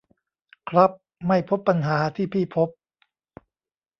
[0.69, 0.91] ครับ
[1.27, 2.69] ไม่พบปัญหาที่พี่พบ